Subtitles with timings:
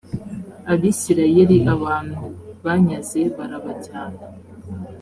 [0.73, 2.23] abisirayeli abantu
[2.65, 4.21] banyaze barabajyana